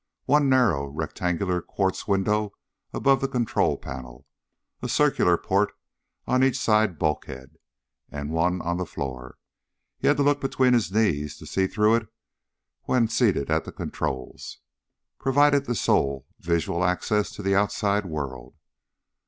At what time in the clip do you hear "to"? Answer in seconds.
10.17-10.23, 11.37-11.45, 17.33-17.43